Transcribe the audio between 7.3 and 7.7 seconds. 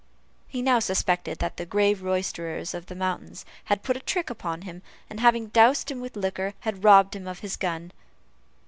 his